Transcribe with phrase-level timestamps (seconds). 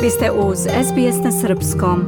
[0.00, 2.00] Vi ste uz SBS na Srpskom.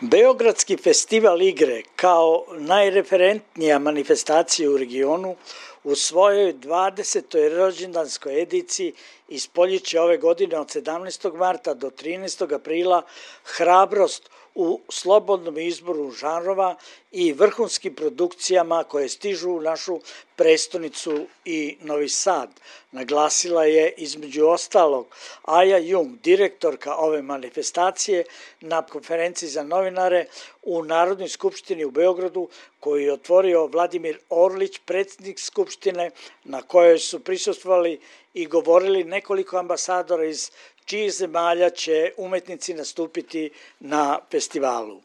[0.00, 5.36] Beogradski festival igre kao najreferentnija manifestacija u regionu
[5.84, 7.56] u svojoj 20.
[7.56, 8.92] rođendanskoj ediciji
[9.28, 11.36] ispoljiće ove godine od 17.
[11.36, 12.54] marta do 13.
[12.54, 13.02] aprila
[13.44, 16.76] hrabrost u slobodnom izboru žanrova
[17.12, 20.00] i vrhunskim produkcijama koje stižu u našu
[20.36, 22.50] prestonicu i Novi Sad.
[22.92, 25.06] Naglasila je između ostalog
[25.42, 28.24] Aja Jung, direktorka ove manifestacije
[28.60, 30.26] na konferenciji za novinare
[30.62, 32.48] u Narodnoj skupštini u Beogradu
[32.80, 36.10] koju je otvorio Vladimir Orlić, predsjednik skupštine
[36.44, 38.00] na kojoj su prisustvovali
[38.34, 40.50] i govorili nekoliko ambasadora iz
[40.88, 45.00] čijih zemalja će umetnici nastupiti na festivalu.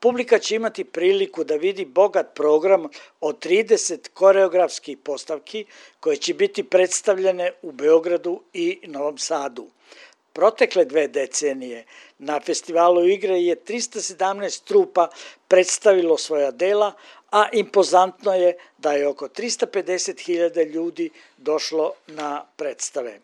[0.00, 2.88] Publika će imati priliku da vidi bogat program
[3.20, 5.64] od 30 koreografskih postavki
[6.00, 9.66] koje će biti predstavljene u Beogradu i Novom Sadu.
[10.32, 11.84] Protekle dve decenije
[12.18, 15.08] na festivalu igre je 317 trupa
[15.48, 16.92] predstavilo svoja dela,
[17.30, 23.20] a impozantno je da je oko 350.000 ljudi došlo na predstave.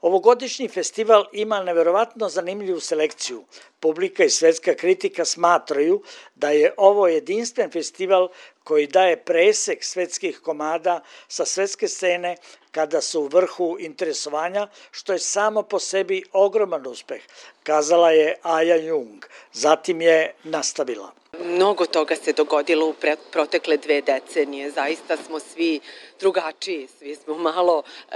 [0.00, 3.44] Ovogodišnji festival ima neverovatno zanimljivu selekciju.
[3.80, 6.02] Publika i svetska kritika smatraju
[6.34, 8.28] da je ovo jedinstven festival
[8.64, 12.36] koji daje presek svetskih komada sa svetske scene
[12.70, 17.22] kada su u vrhu interesovanja, što je samo po sebi ogroman uspeh,
[17.62, 19.24] kazala je Aja Jung.
[19.52, 21.12] Zatim je nastavila.
[21.44, 22.94] Mnogo toga se dogodilo u
[23.30, 24.70] protekle dve decenije.
[24.70, 25.80] Zaista smo svi
[26.20, 28.14] drugačiji, svi smo malo e,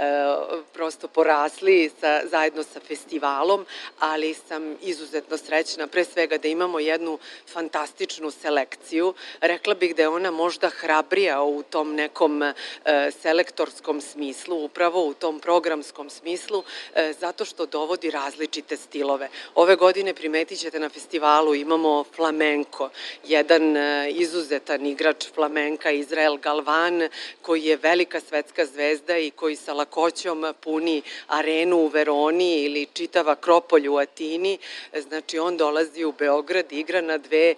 [0.73, 3.65] prosto porasli sa, zajedno sa festivalom,
[3.99, 7.19] ali sam izuzetno srećna pre svega da imamo jednu
[7.53, 9.13] fantastičnu selekciju.
[9.41, 12.53] Rekla bih da je ona možda hrabrija u tom nekom e,
[13.21, 16.63] selektorskom smislu, upravo u tom programskom smislu,
[16.95, 19.29] e, zato što dovodi različite stilove.
[19.55, 22.89] Ove godine primetit ćete na festivalu imamo flamenko,
[23.23, 27.09] jedan e, izuzetan igrač flamenka Izrael Galvan,
[27.41, 33.31] koji je velika svetska zvezda i koji sa lakoćom puni arenu u Veroni ili čitava
[33.31, 34.57] Akropolj u Atini.
[35.07, 37.55] Znači, on dolazi u Beograd, igra na dve e,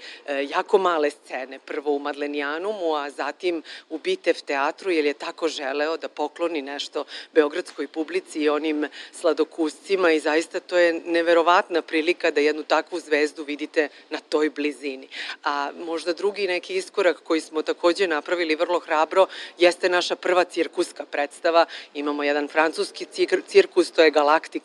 [0.50, 1.60] jako male scene.
[1.60, 7.06] Prvo u Madlenijanumu, a zatim u Bitev teatru, jer je tako želeo da pokloni nešto
[7.34, 13.44] beogradskoj publici i onim sladokuscima i zaista to je neverovatna prilika da jednu takvu zvezdu
[13.44, 15.08] vidite na toj blizini.
[15.46, 21.06] A možda drugi neki iskorak koji smo takođe napravili vrlo hrabro jeste naša prva cirkuska
[21.06, 21.66] predstava.
[21.94, 23.06] Imamo jedan francuski
[23.48, 24.64] cirkus, to je Galactic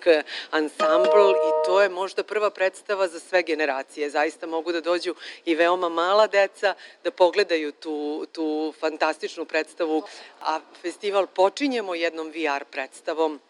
[0.52, 4.10] Ensemble i to je možda prva predstava za sve generacije.
[4.10, 5.14] Zaista mogu da dođu
[5.44, 6.74] i veoma mala deca
[7.04, 10.02] da pogledaju tu, tu fantastičnu predstavu.
[10.40, 13.40] A festival počinjemo jednom VR predstavom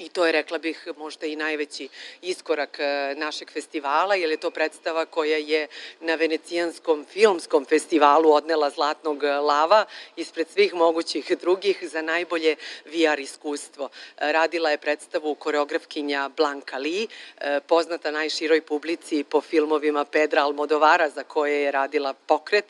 [0.00, 1.88] I to je, rekla bih, možda i najveći
[2.22, 5.68] iskorak e, našeg festivala, jer je to predstava koja je
[6.00, 9.84] na Venecijanskom filmskom festivalu odnela Zlatnog lava
[10.16, 13.88] ispred svih mogućih drugih za najbolje VR iskustvo.
[14.18, 17.06] E, radila je predstavu koreografkinja Blanka Li,
[17.40, 22.64] e, poznata najširoj publici po filmovima Pedra Almodovara za koje je radila pokret,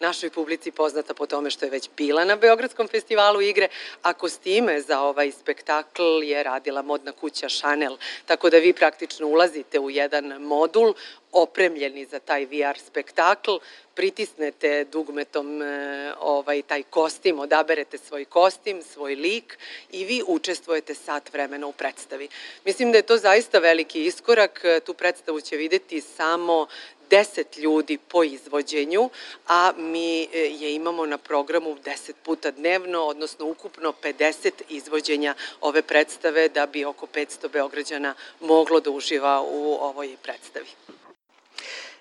[0.00, 3.68] našoj publici poznata po tome što je već bila na Beogradskom festivalu igre,
[4.02, 9.26] a kostime za ovaj spektakl je radila radila modna kuća Chanel, tako da vi praktično
[9.26, 10.94] ulazite u jedan modul
[11.32, 13.56] opremljeni za taj VR spektakl,
[13.94, 19.58] pritisnete dugmetom e, ovaj, taj kostim, odaberete svoj kostim, svoj lik
[19.92, 22.28] i vi učestvujete sat vremena u predstavi.
[22.64, 26.66] Mislim da je to zaista veliki iskorak, tu predstavu će videti samo
[27.10, 29.10] 10 ljudi po izvođenju,
[29.48, 35.82] a mi e, je imamo na programu 10 puta dnevno, odnosno ukupno 50 izvođenja ove
[35.82, 40.68] predstave da bi oko 500 Beograđana moglo da uživa u ovoj predstavi.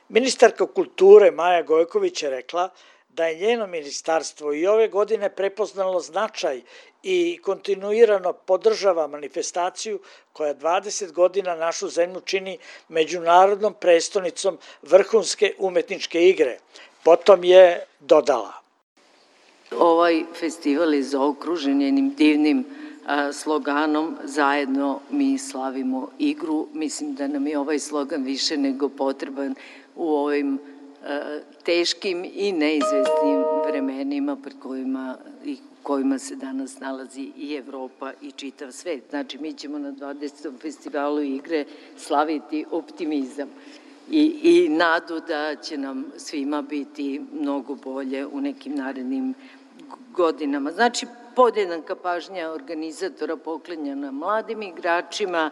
[0.10, 2.70] Ministarka kulture Maja Gojković je rekla
[3.10, 6.62] da je njeno ministarstvo i ove godine prepoznalo značaj
[7.08, 10.00] i kontinuirano podržava manifestaciju
[10.34, 12.58] koja 20 godina našu zemlju čini
[12.90, 16.58] međunarodnom prestonicom vrhunske umetničke igre.
[17.04, 18.54] Potom je dodala.
[19.80, 22.66] Ovaj festival je zaokružen jednim divnim
[23.34, 26.68] sloganom Zajedno mi slavimo igru.
[26.74, 29.56] Mislim da nam je ovaj slogan više nego potreban
[29.96, 30.60] u ovim
[31.64, 38.72] teškim i neizvestnim vremenima pred kojima i kojima se danas nalazi i Evropa i čitav
[38.72, 39.04] svet.
[39.10, 40.60] Znači, mi ćemo na 20.
[40.62, 41.66] festivalu igre
[41.98, 43.50] slaviti optimizam
[44.12, 49.34] i, i nadu da će nam svima biti mnogo bolje u nekim narednim
[50.14, 50.72] godinama.
[50.72, 51.06] Znači,
[51.36, 55.52] podjednaka pažnja organizatora poklenjana mladim igračima,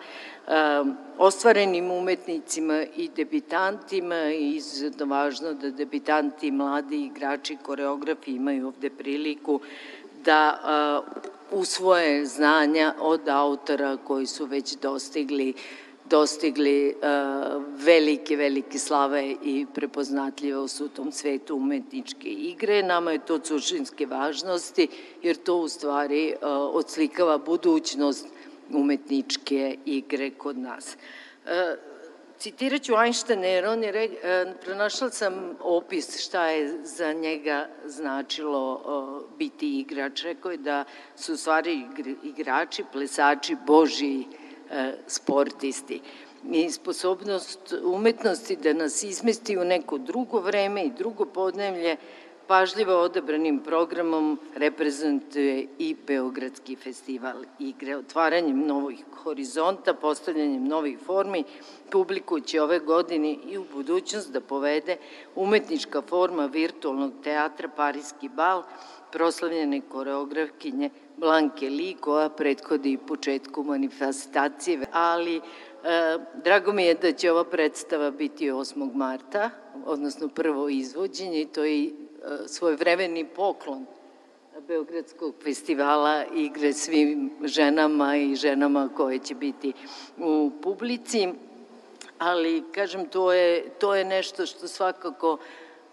[1.18, 4.16] ostvarenim umetnicima i debitantima.
[4.16, 9.60] I izuzetno važno da debitanti mladi igrači, koreografi imaju ovde priliku
[10.26, 11.04] da
[11.52, 15.54] usvoje znanja od autora koji su već dostigli
[16.14, 16.96] dostigli
[17.86, 22.84] velike, velike slave i prepoznatljivost u tom svetu umetničke igre.
[22.84, 24.88] Nama je to suštinske važnosti,
[25.24, 26.36] jer to u stvari
[26.74, 28.28] odslikava budućnost
[28.70, 30.98] umetničke igre kod nas.
[32.38, 34.08] Citirat ću Einsteina jer on je, re,
[34.66, 38.82] pronašla sam opis šta je za njega značilo
[39.38, 40.24] biti igrač.
[40.24, 40.84] Rekao je da
[41.16, 41.86] su u stvari
[42.24, 44.26] igrači, plesači, boži
[45.08, 46.02] sportisti.
[46.52, 51.98] I sposobnost umetnosti da nas izmesti u neko drugo vreme i drugo podnevlje,
[52.48, 57.98] pažljivo odabranim programom reprezentuje i Beogradski festival igre.
[57.98, 61.44] Otvaranjem novih horizonta, postavljanjem novih formi,
[61.92, 64.98] publiku će ove godine i u budućnost da povede
[65.36, 68.64] umetnička forma virtualnog teatra Parijski bal,
[69.14, 75.42] proslavljene koreografkinje Blanke Li, koja prethodi početku manifestacije, ali e,
[76.44, 78.96] drago mi je da će ova predstava biti 8.
[78.96, 79.50] marta,
[79.86, 81.92] odnosno prvo izvođenje i to je e,
[82.48, 83.86] svojvremeni poklon
[84.68, 89.74] Beogradskog festivala igre svim ženama i ženama koje će biti
[90.18, 91.28] u publici,
[92.18, 95.38] ali kažem to je, to je nešto što svakako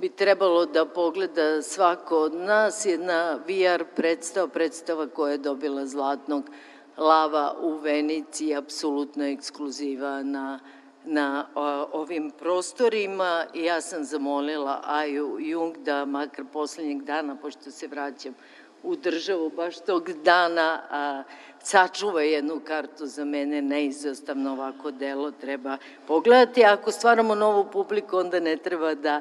[0.01, 6.51] bi trebalo da pogleda svako od nas, jedna VR predstava, predstava koja je dobila zlatnog
[6.97, 10.59] lava u Venici, apsolutno ekskluziva na,
[11.05, 11.47] na
[11.93, 13.47] ovim prostorima.
[13.55, 18.35] I ja sam zamolila Aju Jung da makar poslednjeg dana, pošto se vraćam
[18.83, 21.23] u državu baš tog dana a,
[21.63, 25.77] sačuva jednu kartu za mene, neizostavno ovako delo treba
[26.07, 26.65] pogledati.
[26.65, 29.21] Ako stvaramo novu publiku, onda ne treba da,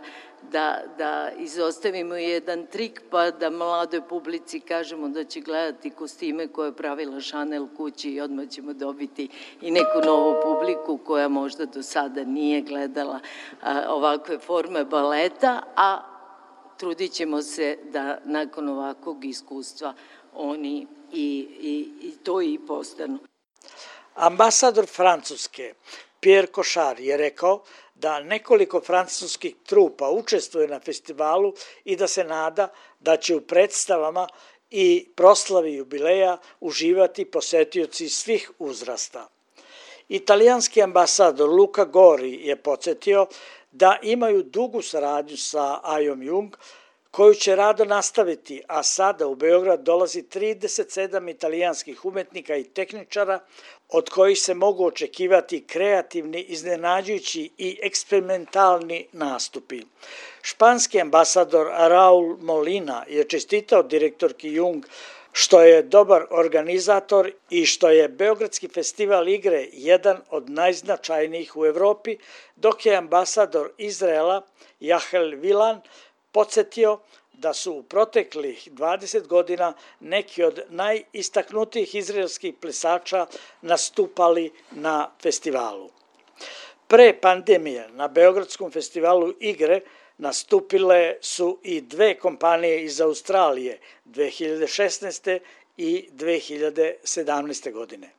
[0.52, 6.68] da, da izostavimo jedan trik, pa da mladoj publici kažemo da će gledati kostime koje
[6.68, 9.30] je pravila Chanel kući i odmah ćemo dobiti
[9.62, 13.20] i neku novu publiku koja možda do sada nije gledala
[13.62, 16.02] a, ovakve forme baleta, a
[16.78, 19.94] trudit ćemo se da nakon ovakvog iskustva
[20.34, 23.20] oni i, i, i to i postanu.
[24.16, 25.74] Ambasador Francuske
[26.20, 27.64] Pierre Košar je rekao
[28.00, 31.54] da nekoliko francuskih trupa učestvuje na festivalu
[31.86, 32.68] i da se nada
[33.00, 34.28] da će u predstavama
[34.70, 39.28] i proslavi jubileja uživati posetioci svih uzrasta.
[40.10, 43.28] Italijanski ambasador Luka Gori je podsjetio
[43.72, 46.56] da imaju dugu saradnju sa Ajom Jung,
[47.12, 53.40] koju će rado nastaviti, a sada u Beograd dolazi 37 italijanskih umetnika i tehničara,
[53.90, 59.82] od kojih se mogu očekivati kreativni, iznenađujući i eksperimentalni nastupi.
[60.42, 64.86] Španski ambasador Raul Molina je čestitao direktorki Jung
[65.32, 72.18] što je dobar organizator i što je Beogradski festival igre jedan od najznačajnijih u Evropi,
[72.56, 74.42] dok je ambasador Izraela
[74.80, 75.82] Jahel Vilan
[76.32, 77.00] podsjetio
[77.40, 83.28] da su u proteklih 20 godina neki od najistaknutijih izraelskih plesača
[83.62, 85.90] nastupali na festivalu.
[86.88, 89.82] Pre pandemije na Beogradskom festivalu igre
[90.18, 95.40] nastupile su i dve kompanije iz Australije 2016.
[95.78, 97.72] i 2017.
[97.72, 98.10] godine.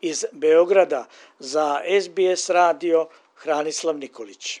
[0.00, 1.06] Iz Beograda
[1.38, 4.60] za SBS radio Hranislav Nikolić.